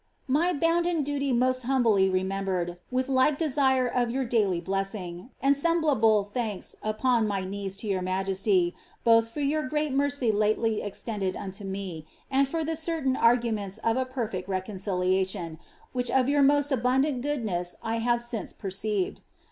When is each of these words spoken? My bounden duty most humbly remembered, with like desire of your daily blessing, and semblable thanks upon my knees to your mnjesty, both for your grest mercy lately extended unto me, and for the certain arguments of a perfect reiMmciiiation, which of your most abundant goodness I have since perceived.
My 0.27 0.51
bounden 0.51 1.03
duty 1.03 1.31
most 1.31 1.61
humbly 1.61 2.09
remembered, 2.09 2.79
with 2.89 3.07
like 3.07 3.37
desire 3.37 3.85
of 3.87 4.09
your 4.09 4.25
daily 4.25 4.59
blessing, 4.59 5.29
and 5.39 5.55
semblable 5.55 6.23
thanks 6.23 6.75
upon 6.81 7.27
my 7.27 7.45
knees 7.45 7.77
to 7.77 7.87
your 7.87 8.01
mnjesty, 8.01 8.73
both 9.03 9.29
for 9.29 9.41
your 9.41 9.61
grest 9.67 9.91
mercy 9.91 10.31
lately 10.31 10.81
extended 10.81 11.35
unto 11.35 11.63
me, 11.65 12.07
and 12.31 12.47
for 12.47 12.63
the 12.63 12.75
certain 12.75 13.15
arguments 13.15 13.77
of 13.77 13.95
a 13.95 14.03
perfect 14.05 14.49
reiMmciiiation, 14.49 15.59
which 15.93 16.09
of 16.09 16.27
your 16.27 16.41
most 16.41 16.71
abundant 16.71 17.21
goodness 17.21 17.75
I 17.83 17.97
have 17.97 18.23
since 18.23 18.53
perceived. 18.53 19.21